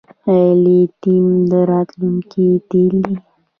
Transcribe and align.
آیا 0.33 0.53
لیتیم 0.63 1.25
د 1.49 1.51
راتلونکي 1.71 2.47
تیل 2.69 2.95
دي؟ 3.05 3.15